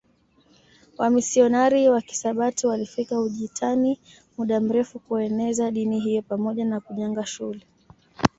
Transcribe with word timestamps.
Wamisionari 0.97 1.89
wa 1.89 2.01
Kisabato 2.01 2.67
walifika 2.67 3.19
Ujitani 3.19 3.99
muda 4.37 4.59
mrefu 4.59 4.99
kueneza 4.99 5.71
dini 5.71 5.99
hiyo 5.99 6.21
pamoja 6.21 6.65
na 6.65 6.79
kujenga 6.79 7.25
shule 7.25 7.67